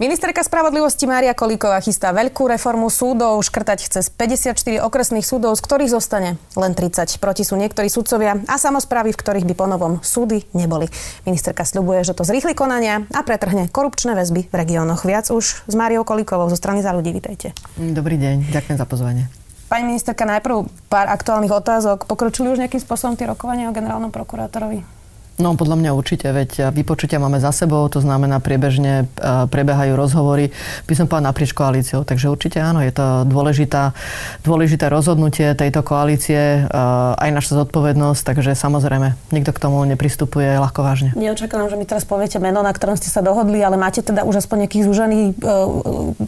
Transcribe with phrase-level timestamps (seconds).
[0.00, 3.36] Ministerka spravodlivosti Mária Kolíková chystá veľkú reformu súdov.
[3.44, 7.20] Škrtať chce z 54 okresných súdov, z ktorých zostane len 30.
[7.20, 10.88] Proti sú niektorí sudcovia a samozprávy, v ktorých by ponovom súdy neboli.
[11.28, 15.04] Ministerka sľubuje, že to zrýchli konania a pretrhne korupčné väzby v regiónoch.
[15.04, 17.12] Viac už s Máriou Kolíkovou zo strany za ľudí.
[17.12, 17.52] Vítajte.
[17.76, 19.28] Dobrý deň, ďakujem za pozvanie.
[19.68, 22.08] Pani ministerka, najprv pár aktuálnych otázok.
[22.08, 24.99] Pokročili už nejakým spôsobom tie rokovania o generálnom prokurátorovi?
[25.40, 30.52] No podľa mňa určite, veď vypočutia máme za sebou, to znamená priebežne e, prebehajú rozhovory,
[30.84, 32.04] by som povedal naprieč koalíciou.
[32.04, 33.96] Takže určite áno, je to dôležitá,
[34.44, 36.76] dôležité rozhodnutie tejto koalície, e,
[37.16, 41.16] aj naša zodpovednosť, takže samozrejme, nikto k tomu nepristupuje ľahko vážne.
[41.16, 44.44] Neočakávam, že mi teraz poviete meno, na ktorom ste sa dohodli, ale máte teda už
[44.44, 45.32] aspoň nejakých zúžený e,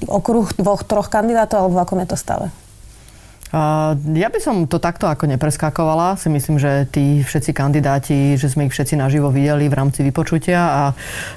[0.09, 2.49] okruh dvoch, troch kandidátov, alebo v akom je to stave?
[3.53, 6.17] Ja by som to takto ako nepreskakovala.
[6.17, 10.61] Si myslím, že tí všetci kandidáti, že sme ich všetci naživo videli v rámci vypočutia
[10.61, 10.83] a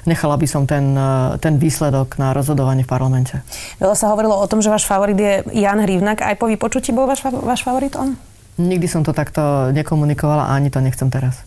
[0.08, 0.96] nechala by som ten,
[1.44, 3.44] ten výsledok na rozhodovanie v parlamente.
[3.76, 6.24] Veľa sa hovorilo o tom, že váš favorit je Jan Hrivnak.
[6.24, 8.16] Aj po vypočutí bol váš, váš favorit on?
[8.56, 11.44] Nikdy som to takto nekomunikovala a ani to nechcem teraz.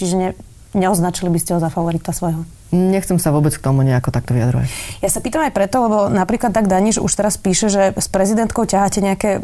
[0.00, 0.30] Čiže ne,
[0.72, 2.48] neoznačili by ste ho za favorita svojho?
[2.74, 4.66] Nechcem sa vôbec k tomu nejako takto vyjadrovať.
[4.98, 8.66] Ja sa pýtam aj preto, lebo napríklad tak Daniš už teraz píše, že s prezidentkou
[8.66, 9.38] ťaháte nejaké,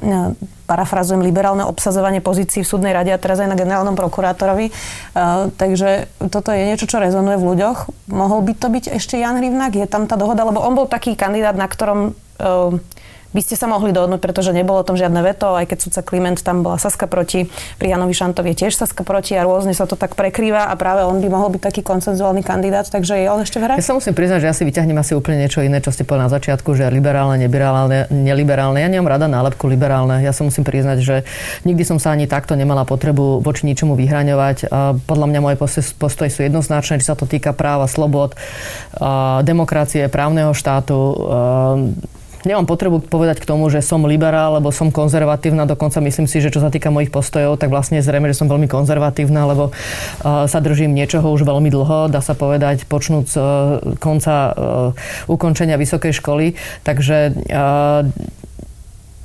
[0.67, 4.75] parafrazujem, liberálne obsazovanie pozícií v súdnej rade a teraz aj na generálnom prokurátorovi.
[5.14, 8.11] Uh, takže toto je niečo, čo rezonuje v ľuďoch.
[8.11, 9.79] Mohol by to byť ešte Jan Rivnak?
[9.79, 10.42] Je tam tá dohoda?
[10.42, 12.75] Lebo on bol taký kandidát, na ktorom uh,
[13.33, 16.64] by ste sa mohli dohodnúť, pretože nebolo tom žiadne veto, aj keď sudca Kliment tam
[16.64, 20.16] bola Saska proti, pri Janovi Šantovi je tiež Saska proti a rôzne sa to tak
[20.16, 23.69] prekrýva a práve on by mohol byť taký koncenzuálny kandidát, takže je on ešte v
[23.69, 23.74] hre?
[23.77, 26.28] Ja sa musím priznať, že ja si vyťahnem asi úplne niečo iné, čo ste povedali
[26.28, 28.78] na začiatku, že liberálne, liberálne, neliberálne.
[28.78, 30.22] Ja nemám rada nálepku liberálne.
[30.22, 31.17] Ja sa musím priznať, že
[31.67, 34.70] nikdy som sa ani takto nemala potrebu voči ničomu vyhraňovať.
[35.08, 35.57] Podľa mňa moje
[35.96, 38.39] postoje sú jednoznačné, či sa to týka práva, slobod,
[39.42, 40.98] demokracie, právneho štátu,
[42.42, 45.63] Nemám potrebu povedať k tomu, že som liberál, lebo som konzervatívna.
[45.63, 48.67] Dokonca myslím si, že čo sa týka mojich postojov, tak vlastne zrejme, že som veľmi
[48.67, 53.45] konzervatívna, lebo uh, sa držím niečoho už veľmi dlho, dá sa povedať, počnúť z uh,
[54.02, 54.55] konca uh,
[55.31, 56.58] ukončenia vysokej školy.
[56.83, 57.47] Takže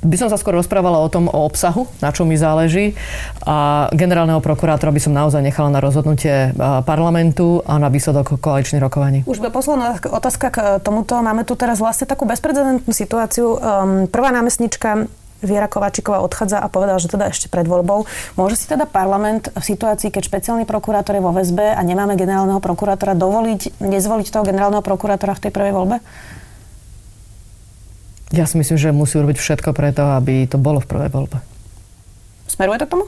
[0.02, 2.94] by som sa skôr rozprávala o tom, o obsahu, na čo mi záleží.
[3.42, 6.54] A generálneho prokurátora by som naozaj nechala na rozhodnutie
[6.86, 9.26] parlamentu a na výsledok koaličných rokovaní.
[9.26, 11.18] Už posledná otázka k tomuto.
[11.18, 13.58] Máme tu teraz vlastne takú bezprecedentnú situáciu.
[13.58, 18.10] Ehm, prvá námestnička Viera Kovačiková odchádza a povedala, že teda ešte pred voľbou.
[18.34, 22.58] Môže si teda parlament v situácii, keď špeciálny prokurátor je vo väzbe a nemáme generálneho
[22.58, 26.02] prokurátora, dovoliť, nezvoliť toho generálneho prokurátora v tej prvej voľbe?
[28.28, 31.38] Ja si myslím, že musí urobiť všetko preto, aby to bolo v prvej voľbe.
[32.48, 33.04] Smeruje to k tomu?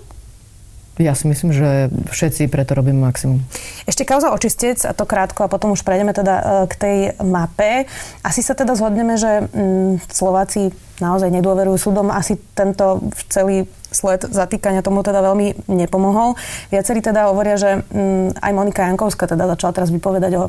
[1.00, 3.40] Ja si myslím, že všetci preto robíme maximum.
[3.88, 7.88] Ešte kauza očistec, a to krátko, a potom už prejdeme teda e, k tej mape.
[8.20, 12.12] Asi sa teda zhodneme, že mm, Slováci naozaj nedôverujú súdom.
[12.12, 13.00] Asi tento
[13.32, 16.38] celý sled zatýkania tomu teda veľmi nepomohol.
[16.70, 20.44] Viacerí teda hovoria, že mm, aj Monika Jankovská teda začala teraz vypovedať o,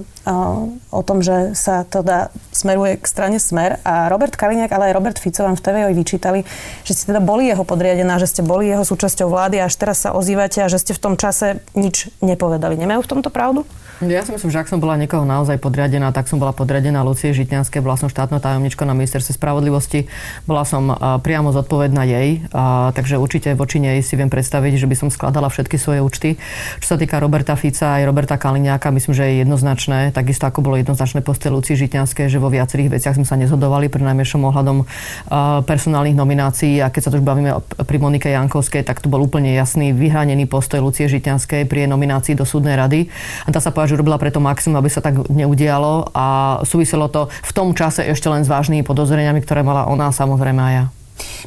[0.94, 5.18] o, tom, že sa teda smeruje k strane Smer a Robert Kaliňák, ale aj Robert
[5.18, 6.40] Fico vám v TV vyčítali,
[6.86, 10.06] že ste teda boli jeho podriadená, že ste boli jeho súčasťou vlády a až teraz
[10.06, 12.78] sa ozývate a že ste v tom čase nič nepovedali.
[12.78, 13.66] Nemajú v tomto pravdu?
[14.02, 17.38] Ja si myslím, že ak som bola niekoho naozaj podriadená, tak som bola podriadená Lucie
[17.38, 20.10] Žitňanské, bola som štátna tajomnička na ministerstve spravodlivosti,
[20.50, 20.90] bola som
[21.22, 22.42] priamo zodpovedná jej,
[22.98, 26.42] takže určite voči nej si viem predstaviť, že by som skladala všetky svoje účty.
[26.82, 30.82] Čo sa týka Roberta Fica aj Roberta Kaliňáka, myslím, že je jednoznačné, takisto ako bolo
[30.82, 34.82] jednoznačné poste Lucie Žitňanskej, že vo viacerých veciach sme sa nezhodovali, pri najmenšom ohľadom
[35.70, 37.54] personálnych nominácií a keď sa tu už bavíme
[37.86, 42.50] pri Monike Jankovskej, tak tu bol úplne jasný vyhranený postoj Lucie Žitňanskej pri nominácii do
[42.50, 43.06] súdnej rady.
[43.46, 46.28] A dá sa povedať, že urobila preto maximum, aby sa tak neudialo a
[46.64, 50.74] súviselo to v tom čase ešte len s vážnymi podozreniami, ktoré mala ona samozrejme aj
[50.80, 50.86] ja.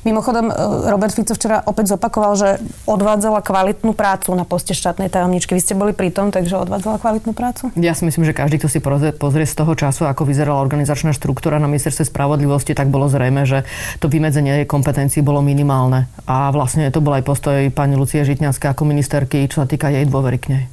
[0.02, 0.55] Mimochodom, e,
[0.91, 2.49] Robert Fico včera opäť zopakoval, že
[2.87, 5.55] odvádzala kvalitnú prácu na poste štátnej tajomničky.
[5.55, 7.70] Vy ste boli pri tom, takže odvádzala kvalitnú prácu?
[7.79, 8.81] Ja si myslím, že každý, kto si
[9.14, 13.67] pozrie z toho času, ako vyzerala organizačná štruktúra na ministerstve spravodlivosti, tak bolo zrejme, že
[13.99, 16.11] to vymedzenie jej kompetencií bolo minimálne.
[16.29, 20.06] A vlastne to bol aj postoj pani Lucie Žitňanskej ako ministerky, čo sa týka jej
[20.06, 20.64] dôvery k nej.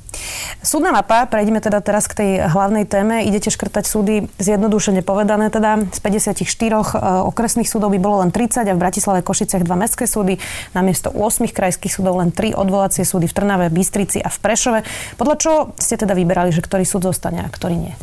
[0.61, 3.25] Súdna mapa, prejdeme teda teraz k tej hlavnej téme.
[3.25, 5.89] Idete škrtať súdy zjednodušene povedané teda.
[5.89, 6.77] Z 54 e,
[7.31, 10.37] okresných súdov by bolo len 30 a v Bratislave Košiciach dva mestské súdy.
[10.75, 14.79] Namiesto 8 krajských súdov len 3 odvolacie súdy v Trnave, Bystrici a v Prešove.
[15.17, 17.95] Podľa čoho ste teda vyberali, že ktorý súd zostane a ktorý nie?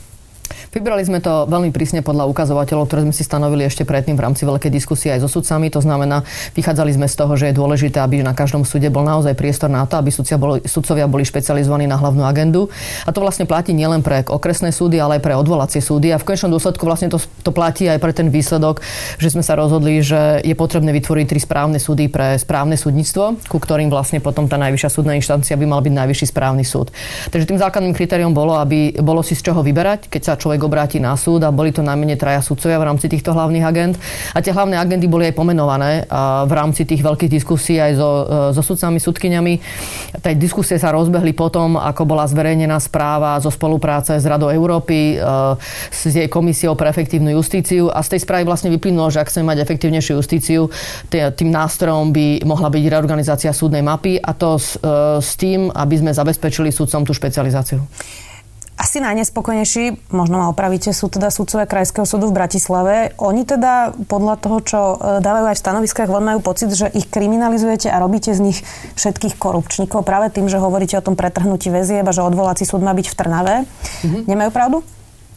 [0.68, 4.44] Vybrali sme to veľmi prísne podľa ukazovateľov, ktoré sme si stanovili ešte predtým v rámci
[4.44, 5.72] veľkej diskusie aj so sudcami.
[5.72, 9.32] To znamená, vychádzali sme z toho, že je dôležité, aby na každom súde bol naozaj
[9.32, 10.12] priestor na to, aby
[10.68, 12.68] sudcovia boli špecializovaní na hlavnú agendu.
[13.08, 16.12] A to vlastne platí nielen pre okresné súdy, ale aj pre odvolacie súdy.
[16.12, 18.84] A v konečnom dôsledku vlastne to, to platí aj pre ten výsledok,
[19.16, 23.56] že sme sa rozhodli, že je potrebné vytvoriť tri správne súdy pre správne súdnictvo, ku
[23.56, 26.92] ktorým vlastne potom tá najvyššia súdna inštancia by mal byť najvyšší správny súd.
[27.32, 30.66] Takže tým základným kritériom bolo, aby bolo si z čoho vyberať, keď sa človek človek
[30.66, 33.94] obráti na súd a boli to najmenej traja sudcovia v rámci týchto hlavných agent.
[34.34, 36.02] A tie hlavné agendy boli aj pomenované
[36.50, 39.54] v rámci tých veľkých diskusí aj so, e, so sudcami, sudkyňami.
[40.18, 45.16] Tie diskusie sa rozbehli potom, ako bola zverejnená správa zo spolupráce s Radou Európy, e,
[45.94, 49.54] s jej komisiou pre efektívnu justíciu a z tej správy vlastne vyplynulo, že ak chceme
[49.54, 50.66] mať efektívnejšiu justíciu,
[51.12, 55.94] tým nástrojom by mohla byť reorganizácia súdnej mapy a to s, e, s tým, aby
[55.94, 57.78] sme zabezpečili sudcom tú špecializáciu.
[58.78, 63.10] Asi najnespokojnejší, možno ma opravíte, sú teda sudcovia Krajského súdu v Bratislave.
[63.18, 67.10] Oni teda podľa toho, čo e, dávajú aj v stanoviskách, len majú pocit, že ich
[67.10, 68.62] kriminalizujete a robíte z nich
[68.94, 72.94] všetkých korupčníkov práve tým, že hovoríte o tom pretrhnutí väzieb a že odvolací súd má
[72.94, 73.54] byť v Trnave.
[73.66, 74.22] Mm-hmm.
[74.30, 74.78] Nemajú pravdu?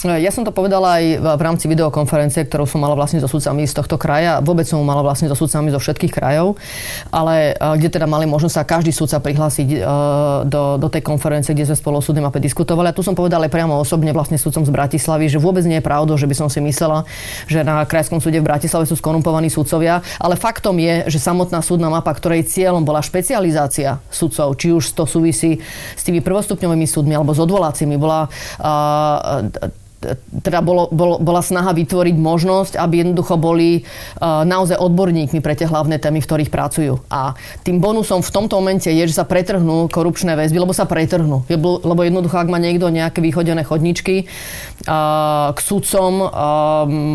[0.02, 3.78] Ja som to povedala aj v rámci videokonferencie, ktorú som mala vlastne so sudcami z
[3.78, 4.42] tohto kraja.
[4.42, 6.58] Vôbec som mala vlastne so sudcami zo všetkých krajov,
[7.14, 9.78] ale kde teda mali možnosť sa každý sudca prihlásiť e,
[10.50, 12.90] do, do tej konferencie, kde sme spolu o súdnej mape diskutovali.
[12.90, 15.86] A tu som povedala aj priamo osobne vlastne sudcom z Bratislavy, že vôbec nie je
[15.86, 17.06] pravdou, že by som si myslela,
[17.46, 21.94] že na Krajskom súde v Bratislave sú skorumpovaní sudcovia, ale faktom je, že samotná súdna
[21.94, 25.62] mapa, ktorej cieľom bola špecializácia sudcov, či už to súvisí
[25.94, 29.70] s tými prvostupňovými súdmi alebo s odvolacími, bola uh,
[30.42, 35.70] teda bolo, bolo, bola snaha vytvoriť možnosť, aby jednoducho boli uh, naozaj odborníkmi pre tie
[35.70, 37.06] hlavné témy, v ktorých pracujú.
[37.14, 41.46] A tým bonusom v tomto momente je, že sa pretrhnú korupčné väzby, lebo sa pretrhnú.
[41.86, 44.26] Lebo jednoducho, ak má niekto nejaké vychodené chodničky
[44.90, 46.30] uh, k súdcom um,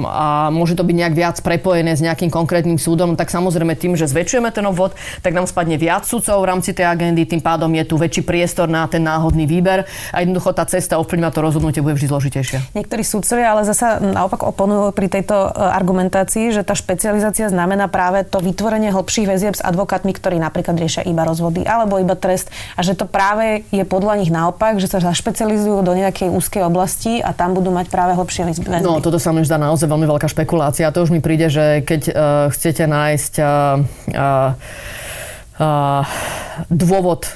[0.06, 4.06] a môže to byť nejak viac prepojené s nejakým konkrétnym súdom, tak samozrejme tým, že
[4.06, 4.94] zväčšujeme ten obvod,
[5.26, 8.70] tak nám spadne viac súdcov v rámci tej agendy, tým pádom je tu väčší priestor
[8.70, 9.82] na ten náhodný výber
[10.14, 14.44] a jednoducho tá cesta ovplyvňovať to rozhodnutie bude vždy zložitejšia niektorí sudcovia ale zasa naopak
[14.44, 19.64] oponujú pri tejto e, argumentácii, že tá špecializácia znamená práve to vytvorenie hlbších väzieb s
[19.64, 24.20] advokátmi, ktorí napríklad riešia iba rozvody alebo iba trest a že to práve je podľa
[24.20, 28.52] nich naopak, že sa zašpecializujú do nejakej úzkej oblasti a tam budú mať práve hlbšie
[28.52, 28.84] väzby.
[28.84, 30.92] No, toto sa mi zdá naozaj veľmi veľká špekulácia.
[30.92, 32.14] To už mi príde, že keď uh,
[32.52, 33.46] chcete nájsť uh,
[34.12, 34.50] uh,
[36.72, 37.28] dôvod,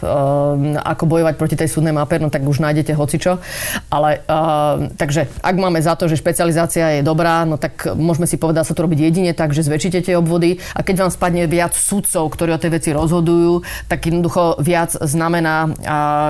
[0.80, 3.40] ako bojovať proti tej súdnej mape, no tak už nájdete hocičo.
[3.92, 4.24] Ale
[4.96, 8.76] takže ak máme za to, že špecializácia je dobrá, no tak môžeme si povedať, sa
[8.76, 12.56] to robiť jedine tak, že zväčšite tie obvody a keď vám spadne viac sudcov, ktorí
[12.56, 15.72] o tej veci rozhodujú, tak jednoducho viac znamená,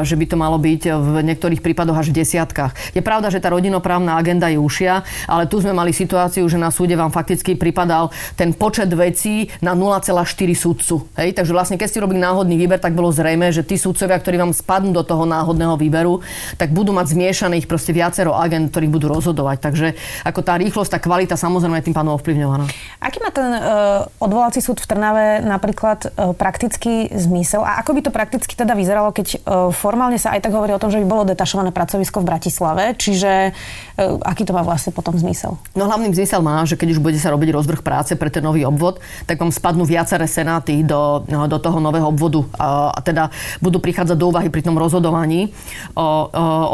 [0.06, 2.94] že by to malo byť v niektorých prípadoch až v desiatkách.
[2.94, 6.70] Je pravda, že tá rodinoprávna agenda je ušia, ale tu sme mali situáciu, že na
[6.74, 11.06] súde vám fakticky pripadal ten počet vecí na 0,4 sudcu.
[11.18, 11.38] Hej?
[11.38, 14.52] Takže vlastne keď ste robili náhodný výber, tak bolo zrejme, že tí súdcovia, ktorí vám
[14.52, 16.20] spadnú do toho náhodného výberu,
[16.60, 19.56] tak budú mať zmiešaných proste viacero agent, ktorých budú rozhodovať.
[19.64, 19.86] Takže
[20.28, 22.68] ako tá rýchlosť, tá kvalita samozrejme je tým pánom ovplyvňovaná.
[23.00, 28.00] Aký má ten uh, odvolací súd v Trnave napríklad uh, praktický zmysel a ako by
[28.04, 31.06] to prakticky teda vyzeralo, keď uh, formálne sa aj tak hovorí o tom, že by
[31.06, 35.56] bolo detašované pracovisko v Bratislave, čiže uh, aký to má vlastne potom zmysel?
[35.78, 38.66] No hlavným zmysel má, že keď už bude sa robiť rozvrh práce pre ten nový
[38.66, 42.42] obvod, tak vám spadnú viaceré senáty do, do toho toho nového obvodu.
[42.58, 43.30] A, teda
[43.62, 45.54] budú prichádzať do úvahy pri tom rozhodovaní
[45.94, 46.06] o, o,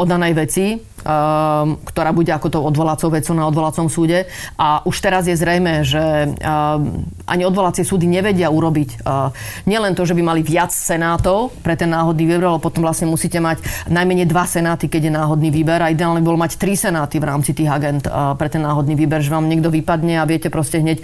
[0.01, 0.81] o danej veci
[1.87, 4.27] ktorá bude ako tou odvolacou vecou na odvolacom súde.
[4.59, 6.03] A už teraz je zrejme, že
[6.35, 9.31] um, ani odvolacie súdy nevedia urobiť uh,
[9.63, 13.39] nielen to, že by mali viac senátov pre ten náhodný výber, ale potom vlastne musíte
[13.39, 17.25] mať najmenej dva senáty, keď je náhodný výber a ideálne bolo mať tri senáty v
[17.31, 18.03] rámci tých agent
[18.35, 20.99] pre ten náhodný výber, že vám niekto vypadne a viete proste hneď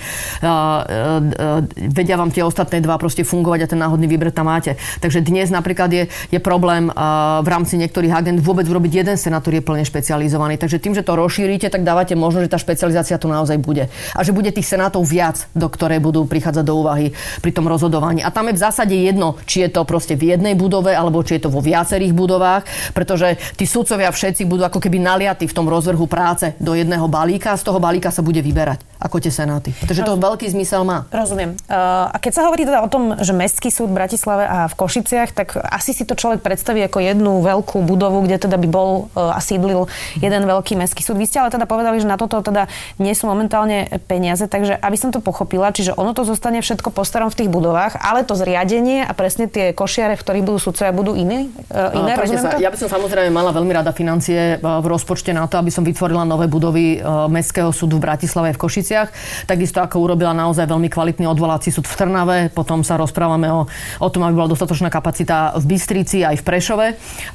[1.96, 4.76] vedia vám tie ostatné dva proste fungovať a ten náhodný výber tam máte.
[5.00, 6.92] Takže dnes napríklad je, je problém
[7.40, 10.58] v rámci niektorých agent vôbec urobiť jeden senátor je plne špecializovaní.
[10.58, 13.94] Takže tým, že to rozšírite, tak dávate možnosť, že tá špecializácia tu naozaj bude.
[14.18, 17.14] A že bude tých senátov viac, do ktoré budú prichádzať do úvahy
[17.46, 18.26] pri tom rozhodovaní.
[18.26, 21.38] A tam je v zásade jedno, či je to proste v jednej budove, alebo či
[21.38, 22.66] je to vo viacerých budovách,
[22.98, 27.54] pretože tí sudcovia všetci budú ako keby naliatí v tom rozvrhu práce do jedného balíka
[27.54, 29.76] a z toho balíka sa bude vyberať ako tie senáty.
[29.76, 31.04] Pretože to veľký zmysel má.
[31.12, 31.60] Rozumiem.
[31.68, 34.74] Uh, a keď sa hovorí teda o tom, že Mestský súd v Bratislave a v
[34.80, 39.12] Košiciach, tak asi si to človek predstaví ako jednu veľkú budovu, kde teda by bol
[39.12, 39.92] uh, a sídlil bol
[40.24, 41.20] jeden veľký mestský súd.
[41.20, 42.72] Vy ste ale teda povedali, že na toto teda
[43.04, 47.04] nie sú momentálne peniaze, takže aby som to pochopila, čiže ono to zostane všetko po
[47.04, 50.96] starom v tých budovách, ale to zriadenie a presne tie košiare, v ktorých budú sudcovia,
[50.96, 51.52] budú iné?
[51.68, 55.60] Uh, iné sa, ja by som samozrejme mala veľmi rada financie v rozpočte na to,
[55.60, 59.10] aby som vytvorila nové budovy Mestského súdu v Bratislave v Košiciach.
[59.50, 63.66] Takisto ako urobila naozaj veľmi kvalitný odvolací súd v Trnave, potom sa rozprávame o,
[64.00, 66.88] o tom, aby bola dostatočná kapacita v Bystrici aj v Prešove,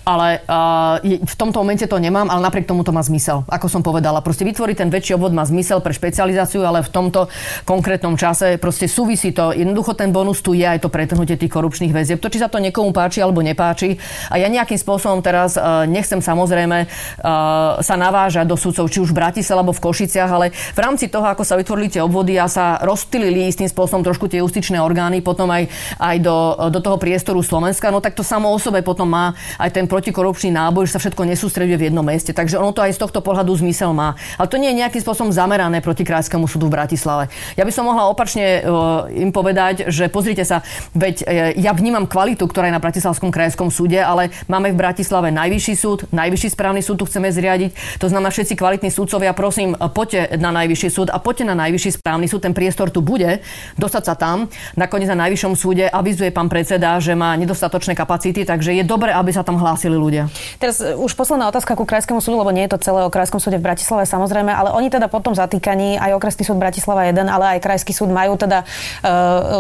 [0.07, 3.45] ale uh, v tomto momente to nemám, ale napriek tomu to má zmysel.
[3.49, 7.33] Ako som povedala, proste vytvoriť ten väčší obvod má zmysel pre špecializáciu, ale v tomto
[7.65, 9.53] konkrétnom čase proste súvisí to.
[9.53, 12.21] Jednoducho ten bonus tu je aj to pretrhnutie tých korupčných väzieb.
[12.21, 13.97] To, či sa to niekomu páči alebo nepáči.
[14.29, 19.15] A ja nejakým spôsobom teraz uh, nechcem samozrejme uh, sa navážať do sudcov, či už
[19.15, 22.47] v Bratislave alebo v Košiciach, ale v rámci toho, ako sa vytvorili tie obvody a
[22.47, 25.67] sa rozptýlili istým spôsobom trošku tie justičné orgány, potom aj,
[25.99, 26.37] aj do,
[26.71, 30.55] do toho priestoru Slovenska, no tak to samo o sebe potom má aj ten protikorupčný
[30.55, 32.18] náboj, že sa všetko nesústreduje v jednom meste.
[32.23, 34.15] Takže ono to aj z tohto pohľadu zmysel má.
[34.37, 37.31] Ale to nie je nejakým spôsobom zamerané proti Krajskému súdu v Bratislave.
[37.59, 40.63] Ja by som mohla opačne uh, im povedať, že pozrite sa,
[40.95, 41.27] veď uh,
[41.59, 45.99] ja vnímam kvalitu, ktorá je na Bratislavskom krajskom súde, ale máme v Bratislave najvyšší súd,
[46.09, 48.01] najvyšší správny súd tu chceme zriadiť.
[48.01, 52.25] To znamená všetci kvalitní súdcovia, prosím, poďte na najvyšší súd a poďte na najvyšší správny
[52.25, 52.41] súd.
[52.49, 53.45] Ten priestor tu bude,
[53.77, 54.49] dostať sa tam.
[54.81, 59.29] Nakoniec na najvyššom súde avizuje pán predseda, že má nedostatočné kapacity, takže je dobré, aby
[59.29, 60.33] sa tam hlásili ľudia.
[60.57, 63.37] Teraz e, už posledná otázka ku Krajskému súdu, lebo nie je to celé o Krajskom
[63.37, 67.45] súde v Bratislave samozrejme, ale oni teda potom zatýkaní aj okresný súd Bratislava 1, ale
[67.57, 68.67] aj Krajský súd majú teda e,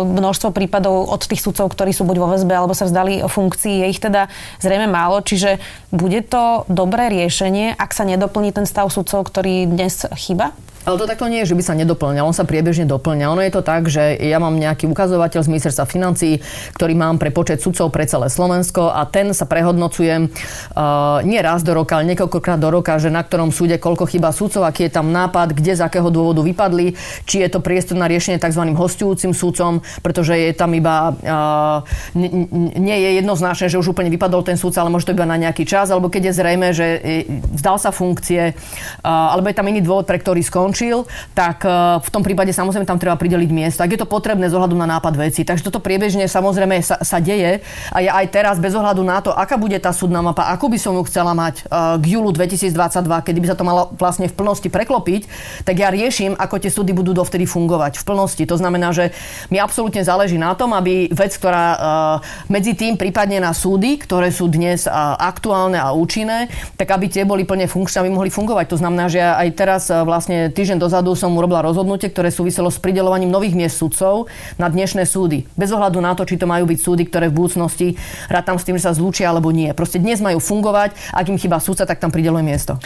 [0.08, 3.84] množstvo prípadov od tých sudcov, ktorí sú buď vo väzbe alebo sa vzdali funkcii.
[3.84, 4.32] Je ich teda
[4.64, 5.60] zrejme málo, čiže
[5.92, 10.56] bude to dobré riešenie, ak sa nedoplní ten stav sudcov, ktorý dnes chýba?
[10.88, 13.28] Ale to takto nie je, že by sa nedoplňal, on sa priebežne doplňa.
[13.28, 16.40] Ono je to tak, že ja mám nejaký ukazovateľ z ministerstva financí,
[16.80, 21.60] ktorý mám pre počet sudcov pre celé Slovensko a ten sa prehodnocuje uh, nie raz
[21.60, 24.96] do roka, ale niekoľkokrát do roka, že na ktorom súde koľko chýba sudcov, aký je
[24.96, 26.96] tam nápad, kde z akého dôvodu vypadli,
[27.28, 28.64] či je to priestor na riešenie tzv.
[28.72, 31.84] hostujúcim sudcom, pretože je tam iba uh,
[32.80, 35.68] nie je jednoznačné, že už úplne vypadol ten súdca, ale môže to iba na nejaký
[35.68, 36.86] čas, alebo keď je zrejme, že
[37.60, 41.98] vzdal sa funkcie, uh, alebo je tam iný dôvod, pre ktorý skončil skončil, tak e,
[41.98, 43.82] v tom prípade samozrejme tam treba prideliť miesto.
[43.82, 45.42] Ak je to potrebné z ohľadu na nápad veci.
[45.42, 49.34] Takže toto priebežne samozrejme sa, sa deje a ja aj teraz bez ohľadu na to,
[49.34, 52.70] aká bude tá súdna mapa, ako by som ju chcela mať e, k júlu 2022,
[53.26, 55.26] kedy by sa to malo vlastne v plnosti preklopiť,
[55.66, 58.42] tak ja riešim, ako tie súdy budú dovtedy fungovať v plnosti.
[58.46, 59.10] To znamená, že
[59.50, 61.78] mi absolútne záleží na tom, aby vec, ktorá e,
[62.54, 64.86] medzi tým prípadne na súdy, ktoré sú dnes
[65.18, 68.66] aktuálne a účinné, tak aby tie boli plne funkčné, aby mohli fungovať.
[68.70, 73.32] To znamená, že aj teraz vlastne týždeň dozadu som urobila rozhodnutie, ktoré súviselo s pridelovaním
[73.32, 74.28] nových miest sudcov
[74.60, 75.48] na dnešné súdy.
[75.56, 77.96] Bez ohľadu na to, či to majú byť súdy, ktoré v budúcnosti
[78.28, 79.72] rátam s tým, že sa zlúčia alebo nie.
[79.72, 82.76] Proste dnes majú fungovať, ak im chýba súdca, tak tam prideluje miesto.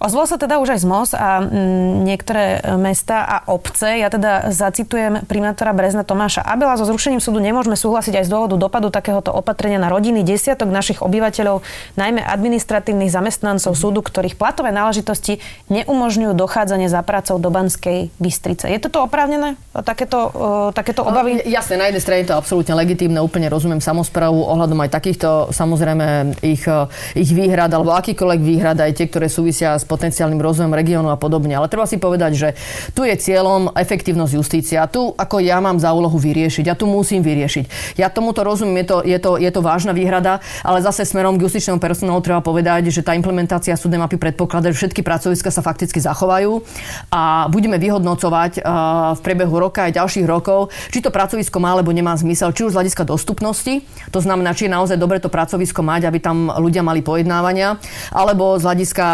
[0.00, 4.00] Ozval sa teda už aj z MOS a mm, niektoré mesta a obce.
[4.00, 6.80] Ja teda zacitujem primátora Brezna Tomáša Abela.
[6.80, 11.04] So zrušením súdu nemôžeme súhlasiť aj z dôvodu dopadu takéhoto opatrenia na rodiny desiatok našich
[11.04, 11.60] obyvateľov,
[12.00, 18.64] najmä administratívnych zamestnancov súdu, ktorých platové náležitosti neumožňujú dochádzanie za prácou do Banskej Bystrice.
[18.72, 19.60] Je toto oprávnené?
[19.84, 21.44] Takéto, uh, takéto obavy?
[21.44, 26.32] Jasné, na jednej strane je to absolútne legitímne, úplne rozumiem samozprávu ohľadom aj takýchto samozrejme
[26.40, 26.64] ich,
[27.12, 31.60] ich výhrad alebo akýkoľvek výhrad, aj tie, ktoré súvisia s potenciálnym rozvojom regiónu a podobne.
[31.60, 32.48] Ale treba si povedať, že
[32.96, 34.88] tu je cieľom efektívnosť justícia.
[34.88, 36.72] Tu ako ja mám za úlohu vyriešiť.
[36.72, 38.00] Ja tu musím vyriešiť.
[38.00, 41.44] Ja tomuto rozumiem, je to, je to, je to vážna výhrada, ale zase smerom k
[41.44, 46.00] justičnému personálu treba povedať, že tá implementácia súdnej mapy predpokladá, že všetky pracoviska sa fakticky
[46.00, 46.64] zachovajú
[47.10, 48.62] a budeme vyhodnocovať
[49.14, 52.72] v priebehu roka aj ďalších rokov, či to pracovisko má alebo nemá zmysel, či už
[52.74, 53.82] z hľadiska dostupnosti,
[54.14, 57.82] to znamená, či je naozaj dobre to pracovisko mať, aby tam ľudia mali pojednávania,
[58.14, 59.06] alebo z hľadiska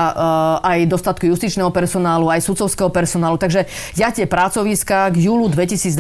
[0.61, 3.41] aj dostatku justičného personálu, aj sudcovského personálu.
[3.41, 3.65] Takže
[3.97, 5.97] ja tie pracoviska k júlu 2022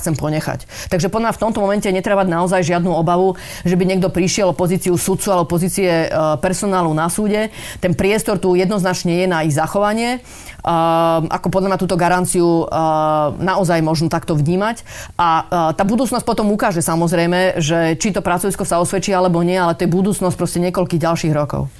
[0.00, 0.70] chcem ponechať.
[0.86, 3.34] Takže podľa v tomto momente netreba naozaj žiadnu obavu,
[3.66, 7.50] že by niekto prišiel o pozíciu sudcu alebo pozície e, personálu na súde.
[7.82, 10.22] Ten priestor tu jednoznačne je na ich zachovanie.
[10.60, 14.84] Uh, ako podľa mňa túto garanciu uh, naozaj možno takto vnímať.
[15.16, 19.56] A uh, tá budúcnosť potom ukáže samozrejme, že či to pracovisko sa osvedčí alebo nie,
[19.56, 21.72] ale to je budúcnosť proste niekoľkých ďalších rokov.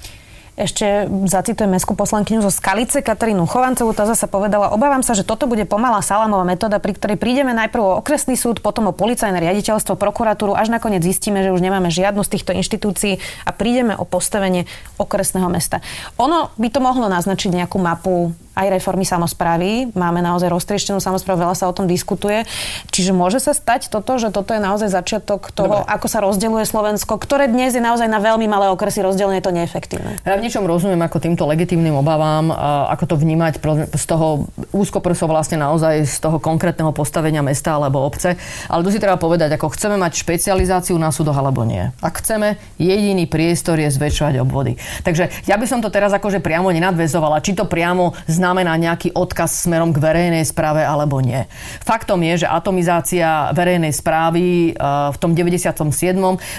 [0.59, 3.95] Ešte zacitujem mestskú poslankyňu zo Skalice, Katarínu Chovancovú.
[3.95, 7.81] Tá zase povedala, obávam sa, že toto bude pomalá salamová metóda, pri ktorej prídeme najprv
[7.81, 12.21] o okresný súd, potom o policajné riaditeľstvo, prokuratúru, až nakoniec zistíme, že už nemáme žiadnu
[12.27, 14.67] z týchto inštitúcií a prídeme o postavenie
[14.99, 15.79] okresného mesta.
[16.19, 19.95] Ono by to mohlo naznačiť nejakú mapu aj reformy samozprávy.
[19.95, 22.43] Máme naozaj roztrieštenú samozprávu, veľa sa o tom diskutuje.
[22.91, 25.87] Čiže môže sa stať toto, že toto je naozaj začiatok toho, Dobre.
[25.87, 29.55] ako sa rozdeľuje Slovensko, ktoré dnes je naozaj na veľmi malé okresy rozdelené, je to
[29.55, 30.19] neefektívne.
[30.27, 32.51] Ja v niečom rozumiem ako týmto legitímnym obavám,
[32.91, 33.63] ako to vnímať
[33.95, 38.35] z toho úzkoprso vlastne naozaj z toho konkrétneho postavenia mesta alebo obce.
[38.67, 41.87] Ale tu si treba povedať, ako chceme mať špecializáciu na súdoch alebo nie.
[42.03, 44.75] Ak chceme, jediný priestor je zväčšovať obvody.
[45.07, 49.69] Takže ja by som to teraz akože priamo nenadvezovala, či to priamo znamená nejaký odkaz
[49.69, 51.45] smerom k verejnej správe alebo nie.
[51.85, 54.81] Faktom je, že atomizácia verejnej správy e,
[55.13, 55.77] v tom 97.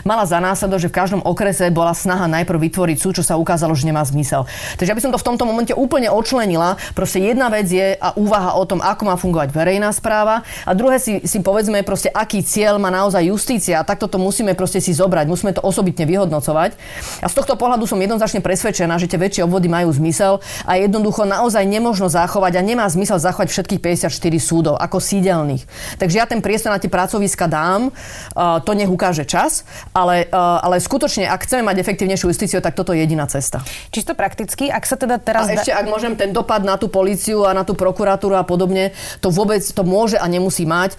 [0.07, 3.75] mala za následok, že v každom okrese bola snaha najprv vytvoriť súd, čo sa ukázalo,
[3.75, 4.47] že nemá zmysel.
[4.79, 6.79] Takže ja by som to v tomto momente úplne odčlenila.
[6.95, 11.03] Proste jedna vec je a úvaha o tom, ako má fungovať verejná správa a druhé
[11.03, 14.95] si, si povedzme proste, aký cieľ má naozaj justícia a takto to musíme proste si
[14.95, 16.79] zobrať, musíme to osobitne vyhodnocovať.
[17.19, 21.27] A z tohto pohľadu som jednoznačne presvedčená, že tie väčšie obvody majú zmysel a jednoducho
[21.27, 25.65] naozaj nemožno zachovať a nemá zmysel zachovať všetkých 54 súdov ako sídelných.
[25.97, 27.89] Takže ja ten priestor na tie pracoviska dám,
[28.37, 29.65] to nech ukáže čas,
[29.97, 33.65] ale, ale skutočne, ak chceme mať efektívnejšiu justíciu, tak toto je jediná cesta.
[33.89, 35.49] Čisto prakticky, ak sa teda teraz...
[35.49, 38.93] A ešte, ak môžem, ten dopad na tú políciu a na tú prokuratúru a podobne,
[39.25, 40.99] to vôbec to môže a nemusí mať.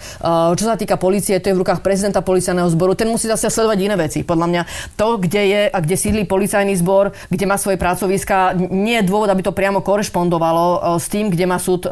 [0.58, 3.78] Čo sa týka policie, to je v rukách prezidenta policajného zboru, ten musí zase sledovať
[3.84, 4.24] iné veci.
[4.24, 4.62] Podľa mňa
[4.96, 9.28] to, kde je a kde sídli policajný zbor, kde má svoje pracoviska, nie je dôvod,
[9.28, 10.63] aby to priamo korešpondovalo
[10.98, 11.86] s tým, kde má súd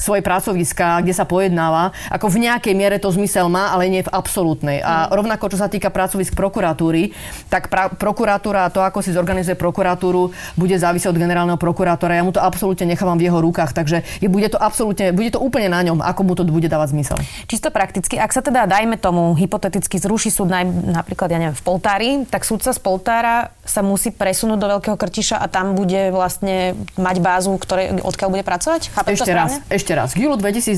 [0.00, 1.94] svoje pracoviska, kde sa pojednáva.
[2.10, 4.82] Ako v nejakej miere to zmysel má, ale nie v absolútnej.
[4.82, 5.16] A mm.
[5.16, 7.10] rovnako, čo sa týka pracovisk prokuratúry,
[7.48, 12.18] tak pra- prokuratúra a to, ako si zorganizuje prokuratúru, bude závisieť od generálneho prokurátora.
[12.18, 15.40] Ja mu to absolútne nechávam v jeho rukách, takže je, bude to absolútne, bude to
[15.40, 17.18] úplne na ňom, ako mu to bude dávať zmysel.
[17.48, 21.64] Čisto prakticky, ak sa teda, dajme tomu, hypoteticky zruší súd naj, napríklad, ja neviem, v
[21.64, 26.76] Poltári, tak súdca z Poltára sa musí presunúť do Veľkého Krtiša a tam bude vlastne
[27.00, 28.92] mať bázu, ktoré, odkiaľ bude pracovať?
[28.92, 30.12] Chápem ešte raz, ešte raz.
[30.12, 30.76] K júlu 2022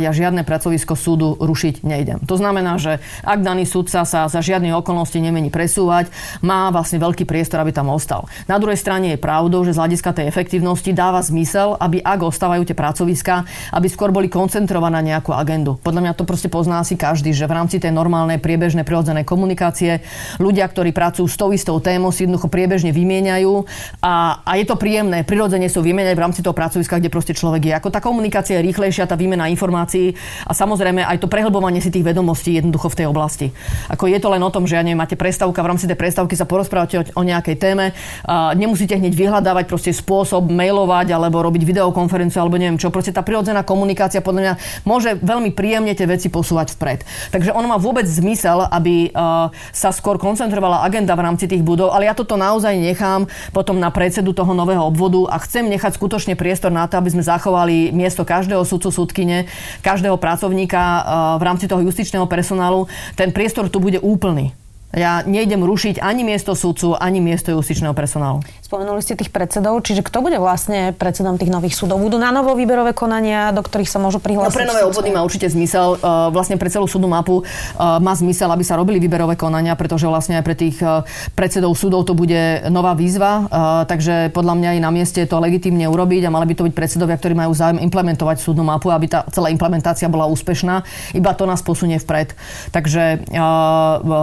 [0.00, 2.24] ja žiadne pracovisko súdu rušiť nejdem.
[2.24, 6.08] To znamená, že ak daný súdca sa za žiadne okolnosti nemení presúvať,
[6.40, 8.24] má vlastne veľký priestor, aby tam ostal.
[8.48, 12.64] Na druhej strane je pravdou, že z hľadiska tej efektívnosti dáva zmysel, aby ak ostávajú
[12.64, 13.44] tie pracoviska,
[13.76, 15.74] aby skôr boli koncentrované na nejakú agendu.
[15.82, 20.06] Podľa mňa to proste pozná si každý, že v rámci tej normálnej priebežnej prirodzenej komunikácie
[20.38, 23.52] ľudia, ktorí pracujú s tou istou témou, si jednoducho priebežne vymieňajú
[23.98, 25.26] a, a je to príjemné.
[25.26, 27.72] Prirodzene sú vymieňať v rámci toho pracoviska, kde proste človek je.
[27.74, 30.14] Ako tá komunikácia je rýchlejšia, tá výmena informácií
[30.46, 33.46] a samozrejme aj to prehlbovanie si tých vedomostí jednoducho v tej oblasti.
[33.90, 36.38] Ako je to len o tom, že ja neviem, máte prestavka, v rámci tej prestavky
[36.38, 37.90] sa porozprávate o, o nejakej téme,
[38.24, 42.94] a nemusíte hneď vyhľadávať proste spôsob mailovať alebo robiť videokonferenciu alebo neviem čo.
[42.94, 44.54] Proste tá prirodzená komunikácia podľa mňa
[44.86, 47.02] môže veľmi príjemne tie veci posúvať vpred.
[47.34, 51.90] Takže ono má vôbec zmysel, aby uh, sa skôr koncentrovala agenda v rámci tých budov,
[51.90, 56.34] ale ja toto naozaj nechám potom na predsedu toho nového obvodu a chcem nechať skutočne
[56.44, 59.48] priestor na to, aby sme zachovali miesto každého sudcu, sudkyne,
[59.80, 61.02] každého pracovníka uh,
[61.40, 62.84] v rámci toho justičného personálu.
[63.16, 64.52] Ten priestor tu bude úplný.
[64.94, 68.46] Ja nejdem rušiť ani miesto sudcu, ani miesto justičného personálu.
[68.62, 71.98] Spomenuli ste tých predsedov, čiže kto bude vlastne predsedom tých nových súdov?
[71.98, 74.50] Budú na novo výberové konania, do ktorých sa môžu prihlásiť?
[74.50, 75.98] No pre nové obvody má určite zmysel.
[75.98, 80.06] Uh, vlastne pre celú súdu mapu uh, má zmysel, aby sa robili výberové konania, pretože
[80.06, 81.02] vlastne aj pre tých uh,
[81.34, 83.50] predsedov súdov to bude nová výzva.
[83.90, 87.18] Takže podľa mňa je na mieste to legitimne urobiť a mali by to byť predsedovia,
[87.18, 90.86] ktorí majú záujem implementovať súdnu mapu, aby tá celá implementácia bola úspešná.
[91.16, 92.36] Iba to nás posunie vpred.
[92.70, 93.26] Takže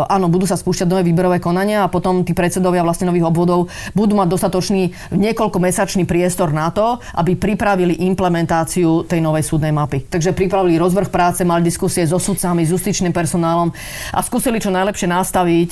[0.07, 4.13] áno, budú sa spúšťať nové výberové konania a potom tí predsedovia vlastne nových obvodov budú
[4.13, 10.06] mať dostatočný niekoľkomesačný priestor na to, aby pripravili implementáciu tej novej súdnej mapy.
[10.06, 13.74] Takže pripravili rozvrh práce, mali diskusie so sudcami, s justičným personálom
[14.13, 15.69] a skúsili čo najlepšie nastaviť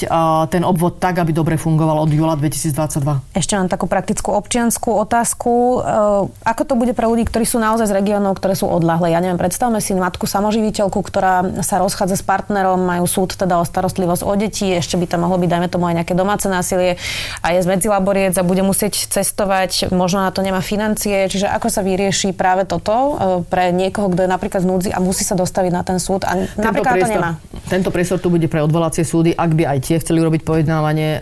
[0.49, 3.35] ten obvod tak, aby dobre fungoval od júla 2022.
[3.37, 5.51] Ešte mám takú praktickú občianskú otázku.
[5.51, 5.77] E,
[6.47, 9.11] ako to bude pre ľudí, ktorí sú naozaj z regiónov, ktoré sú odlahlé?
[9.13, 13.67] Ja neviem, predstavme si matku samoživiteľku, ktorá sa rozchádza s partnerom, majú súd teda o
[13.67, 16.95] starostlivosť o deti, ešte by tam mohlo byť, dajme tomu, aj nejaké domáce násilie
[17.43, 21.27] a je z medzilaboriec a bude musieť cestovať, možno na to nemá financie.
[21.27, 23.11] Čiže ako sa vyrieši práve toto e,
[23.45, 26.47] pre niekoho, kto je napríklad v núdzi a musí sa dostaviť na ten súd a
[26.47, 27.31] tento napríklad priestor, to nemá?
[27.67, 31.19] Tento priestor tu bude pre odvolacie súdy, ak by aj tie chceli urobiť pojednávanie,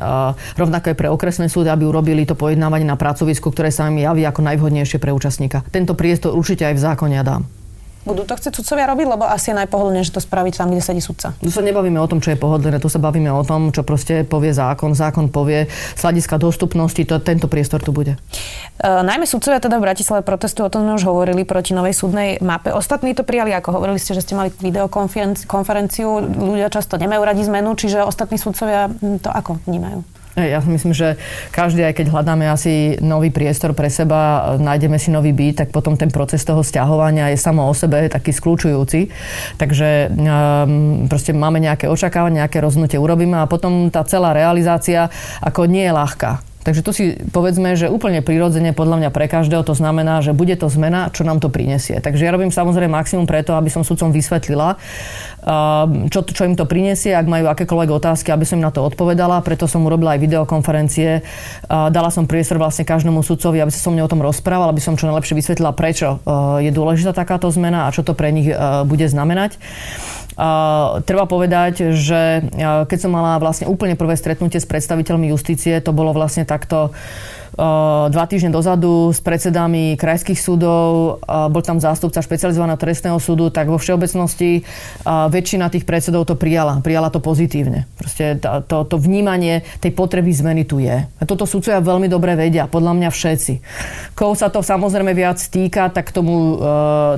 [0.56, 4.22] rovnako aj pre okresné súdy, aby urobili to pojednávanie na pracovisku, ktoré sa im javí
[4.24, 5.65] ako najvhodnejšie pre účastníka.
[5.74, 7.57] Tento priestor určite aj v zákone dám.
[8.08, 11.36] Budú to chcieť sudcovia robiť, lebo asi je najpohodlnejšie to spraviť tam, kde sedí sudca.
[11.43, 14.24] Tu sa nebavíme o tom, čo je pohodlné, tu sa bavíme o tom, čo proste
[14.24, 14.96] povie zákon.
[14.96, 18.15] Zákon povie z hľadiska dostupnosti, to, tento priestor tu bude.
[18.15, 22.39] E, najmä sudcovia teda v Bratislave protestujú, o tom sme už hovorili, proti novej súdnej
[22.39, 22.72] mape.
[22.72, 27.76] Ostatní to prijali, ako hovorili ste, že ste mali videokonferenciu, ľudia často nemajú radi zmenu,
[27.76, 28.88] čiže ostatní sudcovia
[29.20, 30.17] to ako vnímajú?
[30.38, 31.17] Ja si myslím, že
[31.50, 35.97] každý, aj keď hľadáme asi nový priestor pre seba, nájdeme si nový byt, tak potom
[35.97, 39.10] ten proces toho stiahovania je samo o sebe taký skľúčujúci.
[39.58, 45.10] Takže um, proste máme nejaké očakávania, nejaké rozhodnutie urobíme a potom tá celá realizácia
[45.41, 46.57] ako nie je ľahká.
[46.68, 50.52] Takže to si povedzme, že úplne prirodzene podľa mňa pre každého to znamená, že bude
[50.60, 52.04] to zmena, čo nám to prinesie.
[52.04, 54.76] Takže ja robím samozrejme maximum preto, aby som sudcom vysvetlila,
[56.12, 59.40] čo, čo im to prinesie, ak majú akékoľvek otázky, aby som im na to odpovedala.
[59.48, 61.24] Preto som urobila aj videokonferencie.
[61.72, 65.00] Dala som priestor vlastne každému sudcovi, aby sa so mnou o tom rozprával, aby som
[65.00, 66.20] čo najlepšie vysvetlila, prečo
[66.60, 68.52] je dôležitá takáto zmena a čo to pre nich
[68.84, 69.56] bude znamenať.
[69.56, 75.90] Uh, treba povedať, že keď som mala vlastne úplne prvé stretnutie s predstaviteľmi justície, to
[75.90, 76.89] bolo vlastne takto
[78.08, 83.82] dva týždne dozadu s predsedami krajských súdov, bol tam zástupca špecializovaného trestného súdu, tak vo
[83.82, 84.62] všeobecnosti
[85.04, 86.80] väčšina tých predsedov to prijala.
[86.86, 87.89] Prijala to pozitívne.
[87.98, 91.02] Proste to, to vnímanie tej potreby zmeny tu je.
[91.02, 93.54] A toto súdcovia veľmi dobre vedia, podľa mňa všetci.
[94.13, 96.62] Koho sa to samozrejme viac týka, tak tomu,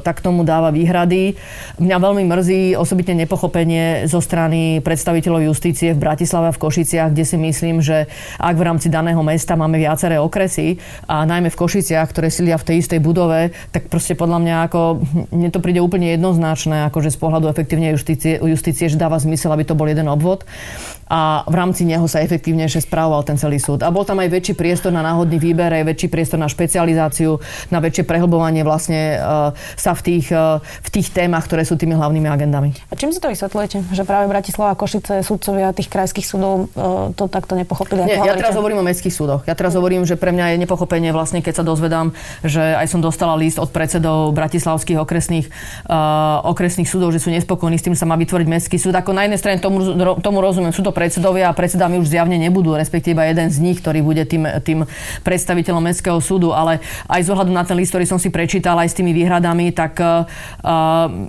[0.07, 1.35] tak tomu dáva výhrady.
[1.83, 7.25] Mňa veľmi mrzí osobitne nepochopenie zo strany predstaviteľov justície v Bratislave a v Košiciach, kde
[7.27, 8.07] si myslím, že
[8.39, 10.77] ak v rámci daného mesta máme viaceré okresy
[11.09, 14.81] a najmä v Košiciach, ktoré sília v tej istej budove, tak proste podľa mňa ako,
[15.33, 19.65] mne to príde úplne jednoznačné, akože z pohľadu efektívnej justície, justície, že dáva zmysel, aby
[19.65, 20.45] to bol jeden obvod
[21.09, 23.81] a v rámci neho sa efektívnejšie správoval ten celý súd.
[23.81, 27.41] A bol tam aj väčší priestor na náhodný výber, aj väčší priestor na špecializáciu,
[27.73, 31.97] na väčšie prehlbovanie vlastne uh, sa v tých, uh, v tých témach, ktoré sú tými
[31.97, 32.77] hlavnými agendami.
[32.87, 33.89] A čím si to vysvetľujete?
[33.89, 38.05] Že práve Bratislava, Košice, sudcovia tých krajských súdov uh, to takto nepochopili?
[38.05, 39.41] Nie, ja teraz hovorím o mestských súdoch.
[39.49, 42.11] Ja teraz hovorím, že pre mňa je nepochopenie vlastne, keď sa dozvedám,
[42.43, 45.47] že aj som dostala list od predsedov bratislavských okresných,
[45.87, 48.93] uh, okresných súdov, že sú nespokojní s tým, sa má vytvoriť mestský súd.
[48.93, 49.81] Ako na jednej strane tomu,
[50.19, 54.03] tomu rozumiem, sú to predsedovia a predsedami už zjavne nebudú, respektíve jeden z nich, ktorý
[54.03, 54.83] bude tým, tým
[55.23, 58.91] predstaviteľom Mestského súdu, ale aj z ohľadu na ten list, ktorý som si prečítal aj
[58.91, 60.27] s tými výhradami, tak uh,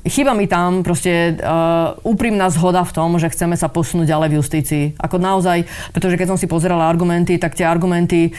[0.03, 4.38] chýba mi tam proste uh, úprimná zhoda v tom, že chceme sa posunúť ďalej v
[4.40, 4.85] justícii.
[4.98, 8.33] Ako naozaj, pretože keď som si pozerala argumenty, tak tie argumenty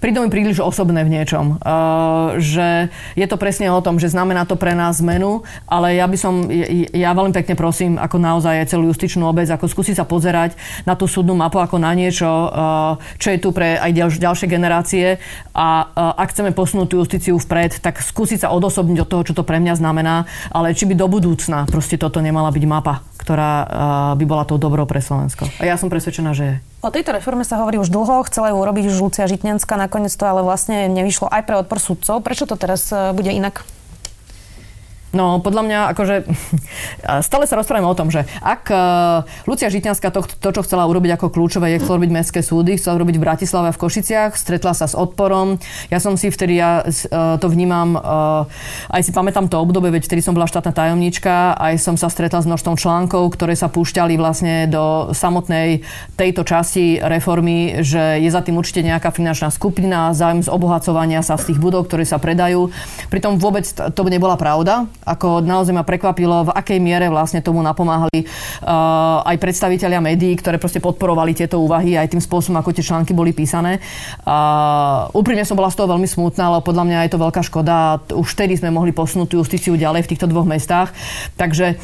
[0.00, 1.60] prídu mi príliš osobné v niečom.
[1.60, 6.08] Uh, že je to presne o tom, že znamená to pre nás zmenu, ale ja
[6.08, 6.48] by som,
[6.92, 10.56] ja veľmi pekne prosím, ako naozaj aj celú justičnú obec, ako skúsiť sa pozerať
[10.88, 14.46] na tú súdnu mapu ako na niečo, uh, čo je tu pre aj ďalš, ďalšie
[14.48, 15.06] generácie
[15.52, 19.44] a ak chceme posunúť tú justíciu vpred, tak skúsiť sa odosobniť od toho, čo to
[19.44, 23.52] pre mňa znamená, ale či by do budúcna proste toto nemala byť mapa, ktorá
[24.16, 25.48] by bola tou dobrou pre Slovensko.
[25.60, 26.56] A ja som presvedčená, že je.
[26.84, 30.24] O tejto reforme sa hovorí už dlho, chcela ju urobiť už Lucia Žitňanská, nakoniec to
[30.28, 32.20] ale vlastne nevyšlo aj pre odpor sudcov.
[32.20, 33.64] Prečo to teraz e, bude inak?
[35.16, 36.16] No, podľa mňa, akože,
[37.28, 41.16] stále sa rozprávame o tom, že ak uh, Lucia Žitňanská to, to, čo chcela urobiť
[41.16, 44.76] ako kľúčové, je chcela robiť mestské súdy, chcela robiť v Bratislave a v Košiciach, stretla
[44.76, 45.56] sa s odporom.
[45.88, 48.44] Ja som si vtedy, ja uh, to vnímam, uh,
[48.92, 52.44] aj si pamätám to obdobie, veď vtedy som bola štátna tajomnička, aj som sa stretla
[52.44, 55.80] s množstvom článkov, ktoré sa púšťali vlastne do samotnej
[56.20, 61.40] tejto časti reformy, že je za tým určite nejaká finančná skupina, zájem z obohacovania sa
[61.40, 62.68] z tých budov, ktoré sa predajú.
[63.08, 68.26] Pritom vôbec to nebola pravda ako naozaj ma prekvapilo, v akej miere vlastne tomu napomáhali
[68.26, 73.14] uh, aj predstavitelia médií, ktoré proste podporovali tieto úvahy aj tým spôsobom, ako tie články
[73.14, 73.78] boli písané.
[74.26, 78.02] Uh, úprimne som bola z toho veľmi smutná, ale podľa mňa je to veľká škoda.
[78.10, 80.90] Už vtedy sme mohli posunúť tú justíciu ďalej v týchto dvoch mestách.
[81.38, 81.78] Takže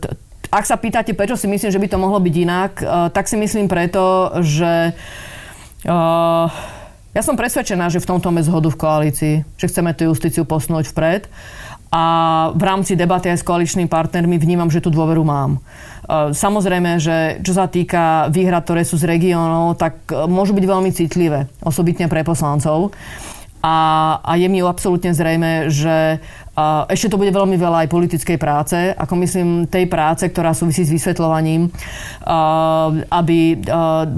[0.00, 0.12] t-
[0.54, 2.72] ak sa pýtate, prečo si myslím, že by to mohlo byť inak,
[3.10, 4.94] tak si myslím preto, že
[7.14, 10.94] ja som presvedčená, že v tomto máme zhodu v koalícii, že chceme tú justíciu posunúť
[10.94, 11.26] vpred
[11.94, 12.02] a
[12.50, 15.62] v rámci debaty aj s koaličnými partnermi vnímam, že tú dôveru mám.
[16.10, 20.64] E, samozrejme, že čo sa týka výhrad, ktoré sú z regiónov, tak e, môžu byť
[20.66, 22.90] veľmi citlivé, osobitne pre poslancov.
[23.62, 23.76] A,
[24.20, 26.18] a je mi absolútne zrejme, že
[26.58, 30.50] a e, ešte to bude veľmi veľa aj politickej práce, ako myslím tej práce, ktorá
[30.50, 31.70] súvisí s vysvetľovaním,
[33.06, 33.38] aby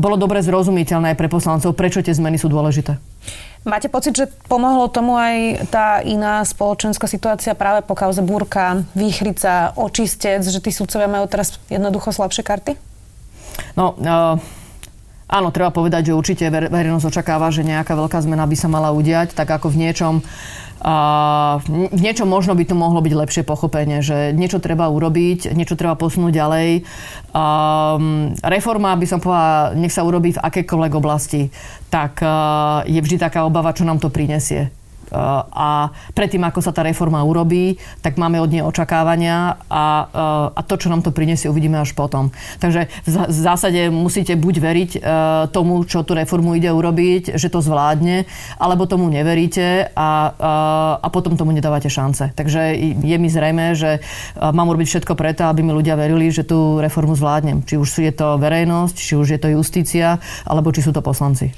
[0.01, 2.97] bolo dobre zrozumiteľné aj pre poslancov, prečo tie zmeny sú dôležité.
[3.67, 9.75] Máte pocit, že pomohlo tomu aj tá iná spoločenská situácia práve po kauze Búrka, Výchrica,
[9.75, 12.73] Očistec, že tí sudcovia majú teraz jednoducho slabšie karty?
[13.75, 14.39] No, uh...
[15.27, 19.35] Áno, treba povedať, že určite verejnosť očakáva, že nejaká veľká zmena by sa mala udiať,
[19.35, 20.23] tak ako v niečom
[20.77, 25.97] v niečom možno by to mohlo byť lepšie pochopenie, že niečo treba urobiť, niečo treba
[25.97, 26.69] posunúť ďalej.
[28.45, 31.49] Reforma, by som povedala, nech sa urobí v akékoľvek oblasti,
[31.89, 32.21] tak
[32.85, 34.69] je vždy taká obava, čo nám to prinesie
[35.13, 39.87] a predtým, ako sa tá reforma urobí, tak máme od nej očakávania a,
[40.53, 42.35] a to, čo nám to prinesie, uvidíme až potom.
[42.59, 44.91] Takže v zásade musíte buď veriť
[45.51, 48.27] tomu, čo tú reformu ide urobiť, že to zvládne,
[48.59, 50.11] alebo tomu neveríte a, a,
[51.03, 52.35] a potom tomu nedávate šance.
[52.35, 54.03] Takže je mi zrejme, že
[54.37, 57.63] mám urobiť všetko preto, aby mi ľudia verili, že tú reformu zvládnem.
[57.65, 61.55] Či už je to verejnosť, či už je to justícia, alebo či sú to poslanci.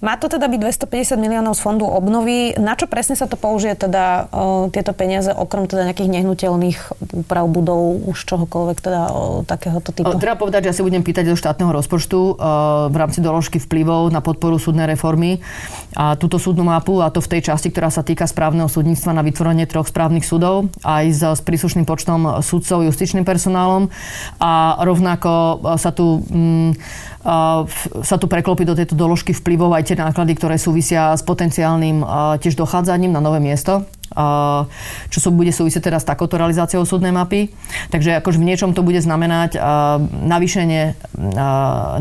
[0.00, 2.56] Má to teda byť 250 miliónov z fondu obnovy.
[2.56, 6.78] Na čo presne sa to použije teda o, tieto peniaze, okrem teda nejakých nehnuteľných
[7.20, 10.16] úprav budov, už čohokoľvek teda o, takéhoto typu?
[10.16, 12.34] Treba povedať, že ja si budem pýtať do štátneho rozpočtu o,
[12.88, 15.44] v rámci doložky vplyvov na podporu súdnej reformy
[15.92, 19.20] a túto súdnu mapu a to v tej časti, ktorá sa týka správneho súdnictva na
[19.20, 23.92] vytvorenie troch správnych súdov aj s, s príslušným počtom súdcov, justičným personálom
[24.40, 26.72] a rovnako sa tu mm,
[28.00, 32.06] sa tu preklopí do tejto doložky vplyvov aj tie náklady, ktoré súvisia s potenciálnym
[32.38, 33.82] tiež dochádzaním na nové miesto
[35.10, 37.54] čo sú, bude súvisieť teda s takouto realizáciou súdnej mapy.
[37.94, 39.54] Takže akože v niečom to bude znamenať
[40.26, 41.14] navýšenie,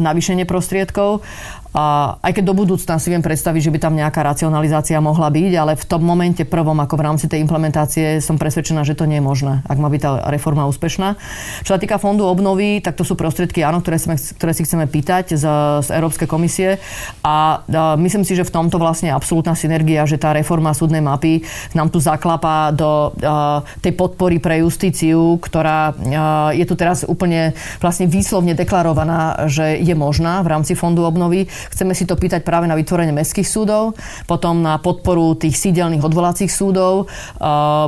[0.02, 1.22] navýšenie prostriedkov
[1.70, 5.54] a aj keď do budúcna si viem predstaviť, že by tam nejaká racionalizácia mohla byť,
[5.54, 9.22] ale v tom momente prvom, ako v rámci tej implementácie, som presvedčená, že to nie
[9.22, 11.14] je možné, ak má byť tá reforma úspešná.
[11.62, 14.90] Čo sa týka fondu obnovy, tak to sú prostriedky, áno, ktoré, sme, ktoré si chceme
[14.90, 15.46] pýtať z,
[15.86, 16.82] z Európskej komisie
[17.22, 21.46] a, a myslím si, že v tomto vlastne absolútna synergia, že tá reforma súdnej mapy
[21.78, 27.54] nám tu zaklapa do a, tej podpory pre justíciu, ktorá a, je tu teraz úplne
[27.78, 32.66] vlastne výslovne deklarovaná, že je možná v rámci fondu obnovy Chceme si to pýtať práve
[32.66, 33.96] na vytvorenie mestských súdov,
[34.26, 37.12] potom na podporu tých sídelných odvolacích súdov,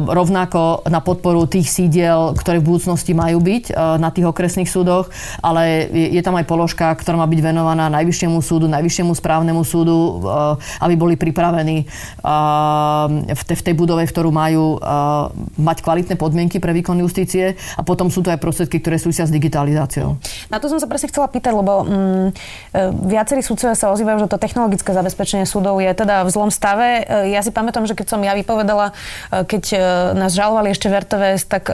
[0.07, 5.87] rovnako na podporu tých sídiel, ktoré v budúcnosti majú byť na tých okresných súdoch, ale
[5.91, 10.23] je tam aj položka, ktorá má byť venovaná Najvyššiemu súdu, Najvyššiemu správnemu súdu,
[10.83, 11.87] aby boli pripravení
[13.31, 14.77] v tej budove, ktorú majú
[15.57, 19.31] mať kvalitné podmienky pre výkon justície a potom sú to aj prostriedky, ktoré súvisia s
[19.33, 20.17] digitalizáciou.
[20.49, 22.31] Na to som sa presne chcela pýtať, lebo mm, e,
[23.11, 27.05] viacerí sú sudcovia sa ozývajú, že to technologické zabezpečenie súdov je teda v zlom stave.
[27.05, 28.89] E, ja si pamätám, že keď som ja vypovedala,
[29.29, 29.77] e, keď e,
[30.17, 31.69] nás žalovali ešte v RTVS, tak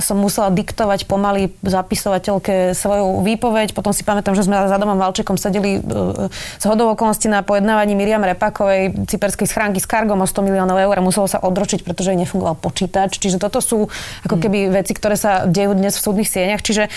[0.00, 3.76] som musela diktovať pomaly zapisovateľke svoju výpoveď.
[3.76, 5.82] Potom si pamätám, že sme za domom Valčekom sedeli
[6.56, 10.94] z hodou okolností na pojednávaní Miriam Repakovej cyperskej schránky s kargom o 100 miliónov eur
[10.96, 13.18] a muselo sa odročiť, pretože jej nefungoval počítač.
[13.18, 13.90] Čiže toto sú
[14.24, 16.62] ako keby veci, ktoré sa dejú dnes v súdnych sieňach.
[16.62, 16.88] Čiže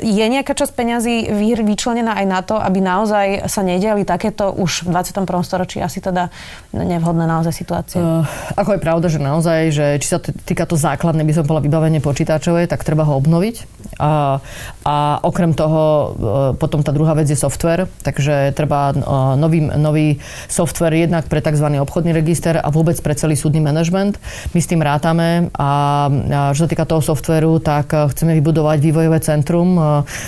[0.00, 1.30] je nejaká časť peňazí
[1.64, 5.28] vyčlenená aj na to, aby naozaj sa nejde nediali takéto už v 21.
[5.44, 6.32] storočí asi teda
[6.72, 8.00] nevhodné naozaj situácie?
[8.00, 8.24] Uh,
[8.56, 12.00] ako je pravda, že naozaj, že či sa týka to základné, by som bola vybavenie
[12.00, 13.83] počítačové, tak treba ho obnoviť.
[13.98, 14.42] A,
[14.82, 16.12] a okrem toho uh,
[16.58, 20.18] potom tá druhá vec je software, takže treba uh, nový, nový
[20.50, 21.78] software jednak pre tzv.
[21.78, 24.18] obchodný register a vôbec pre celý súdny manažment.
[24.50, 28.78] My s tým rátame a, a čo sa týka toho softveru, tak uh, chceme vybudovať
[28.82, 29.78] vývojové centrum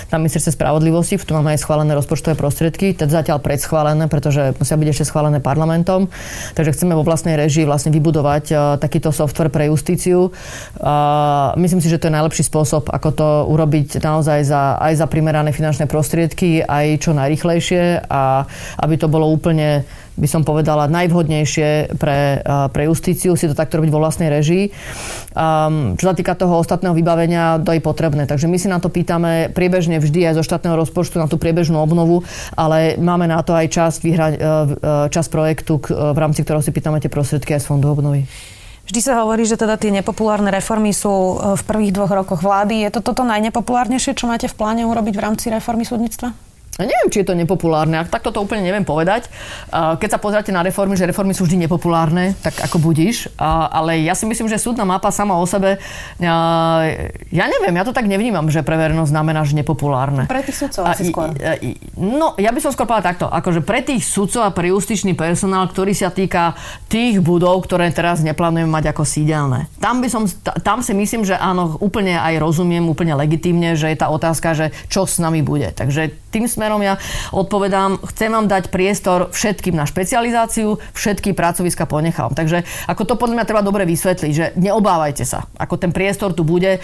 [0.07, 4.79] na ministerstve spravodlivosti, v tom máme aj schválené rozpočtové prostriedky, teda zatiaľ predschválené, pretože musia
[4.79, 6.07] byť ešte schválené parlamentom.
[6.55, 10.31] Takže chceme vo vlastnej režii vlastne vybudovať takýto software pre justíciu.
[10.79, 13.27] Uh, myslím si, že to je najlepší spôsob, ako to
[13.57, 18.45] urobiť naozaj za, aj za primerané finančné prostriedky, aj čo najrychlejšie a
[18.85, 19.81] aby to bolo úplne
[20.17, 22.41] by som povedala, najvhodnejšie pre,
[22.73, 24.73] pre justíciu si to takto robiť vo vlastnej režii.
[25.37, 28.25] Um, čo sa týka toho ostatného vybavenia, to je potrebné.
[28.25, 31.77] Takže my si na to pýtame priebežne vždy aj zo štátneho rozpočtu na tú priebežnú
[31.77, 32.25] obnovu,
[32.57, 34.45] ale máme na to aj časť, vyhra, e, e,
[35.13, 38.25] časť projektu, v rámci ktorého si pýtame tie prostriedky aj z fondu obnovy.
[38.87, 42.87] Vždy sa hovorí, že teda tie nepopulárne reformy sú e, v prvých dvoch rokoch vlády.
[42.87, 46.46] Je to toto najnepopulárnejšie, čo máte v pláne urobiť v rámci reformy súdnictva?
[46.77, 49.27] Ja neviem, či je to nepopulárne, ak takto to úplne neviem povedať.
[49.73, 53.33] Keď sa pozráte na reformy, že reformy sú vždy nepopulárne, tak ako budíš.
[53.41, 55.81] Ale ja si myslím, že súdna mapa sama o sebe,
[56.21, 60.29] ja neviem, ja to tak nevnímam, že pre verejnosť znamená, že nepopulárne.
[60.29, 61.33] Pre tých sudcov asi skôr.
[61.97, 65.65] No, ja by som skôr povedal takto, akože pre tých sudcov a pre justičný personál,
[65.65, 66.53] ktorý sa týka
[66.85, 69.65] tých budov, ktoré teraz neplánujeme mať ako sídelné.
[69.81, 70.29] Tam by som,
[70.61, 74.69] tam si myslím, že áno, úplne aj rozumiem, úplne legitímne, že je tá otázka, že
[74.93, 75.73] čo s nami bude.
[75.73, 76.99] Takže tým sme smerom ja
[77.31, 82.35] odpovedám, chcem vám dať priestor všetkým na špecializáciu, všetky pracoviska ponechám.
[82.35, 86.43] Takže ako to podľa mňa treba dobre vysvetliť, že neobávajte sa, ako ten priestor tu
[86.43, 86.83] bude,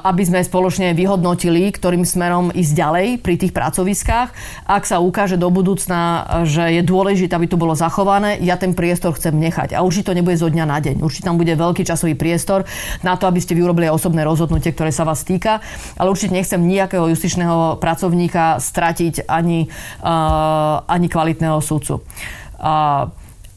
[0.00, 4.32] aby sme spoločne vyhodnotili, ktorým smerom ísť ďalej pri tých pracoviskách.
[4.64, 9.12] Ak sa ukáže do budúcna, že je dôležité, aby tu bolo zachované, ja ten priestor
[9.20, 9.76] chcem nechať.
[9.76, 11.04] A určite to nebude zo dňa na deň.
[11.04, 12.64] Určite tam bude veľký časový priestor
[13.04, 15.60] na to, aby ste vyrobili osobné rozhodnutie, ktoré sa vás týka.
[16.00, 19.68] Ale určite nechcem nejakého justičného pracovníka stratiť ani,
[20.00, 22.00] uh, ani kvalitného súdcu.
[22.56, 23.12] Uh,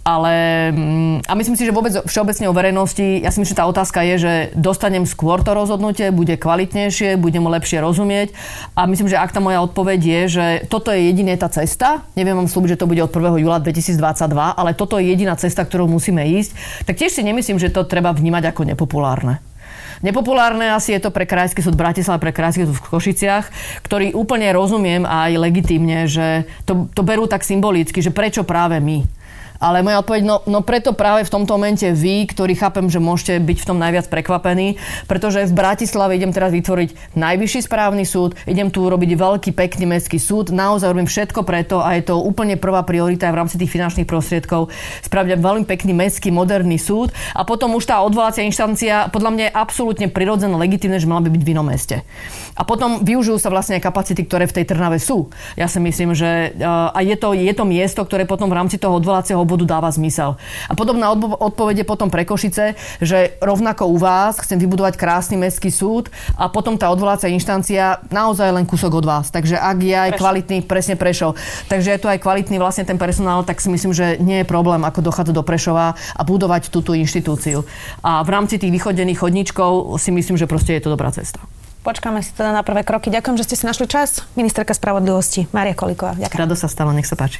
[0.08, 3.68] Ale mm, a myslím si, že vôbec všeobecne o verejnosti, ja si myslím, že tá
[3.68, 8.32] otázka je, že dostanem skôr to rozhodnutie, bude kvalitnejšie, budem mu lepšie rozumieť
[8.72, 12.40] a myslím, že ak tá moja odpoveď je, že toto je jediná tá cesta, neviem
[12.40, 13.44] vám slúbiť, že to bude od 1.
[13.44, 16.56] júla 2022, ale toto je jediná cesta, ktorou musíme ísť,
[16.88, 19.44] tak tiež si nemyslím, že to treba vnímať ako nepopulárne.
[20.06, 23.46] Nepopulárne asi je to pre Krajský súd Bratislava, pre Krajský súd v Košiciach,
[23.82, 29.17] ktorý úplne rozumiem aj legitímne, že to, to berú tak symbolicky, že prečo práve my.
[29.58, 33.42] Ale moja odpoveď, no, no preto práve v tomto momente vy, ktorí chápem, že môžete
[33.42, 34.78] byť v tom najviac prekvapení,
[35.10, 40.22] pretože v Bratislave idem teraz vytvoriť najvyšší správny súd, idem tu robiť veľký, pekný mestský
[40.22, 44.06] súd, naozaj robím všetko preto a je to úplne prvá priorita v rámci tých finančných
[44.06, 44.70] prostriedkov
[45.02, 49.58] spraviť veľmi pekný mestský, moderný súd a potom už tá odvolacia inštancia podľa mňa je
[49.58, 52.06] absolútne prirodzené, legitimné, že mala by byť v inom meste.
[52.58, 55.30] A potom využijú sa vlastne kapacity, ktoré v tej Trnave sú.
[55.56, 58.98] Ja si myslím, že a je to, je to miesto, ktoré potom v rámci toho
[58.98, 60.36] odvolacieho obvodu dáva zmysel.
[60.68, 66.12] A podobná odpovede potom pre Košice, že rovnako u vás chcem vybudovať krásny mestský súd
[66.36, 69.32] a potom tá odvolácia inštancia naozaj len kúsok od vás.
[69.32, 71.40] Takže ak je aj kvalitný, presne Prešov.
[71.72, 74.84] Takže je tu aj kvalitný vlastne ten personál, tak si myslím, že nie je problém,
[74.84, 77.64] ako dochádzať do Prešova a budovať túto inštitúciu.
[78.04, 81.40] A v rámci tých vychodených chodníčkov si myslím, že proste je to dobrá cesta.
[81.88, 83.08] Počkáme si teda na prvé kroky.
[83.08, 84.28] Ďakujem, že ste si našli čas.
[84.36, 86.20] Ministerka spravodlivosti Mária Kolíková.
[86.20, 86.42] Ďakujem.
[86.44, 87.40] Rado sa stalo, nech sa páči.